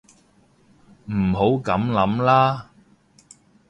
[1.11, 2.71] 唔好噉諗啦